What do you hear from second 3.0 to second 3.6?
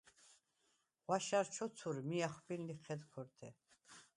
ქორთე.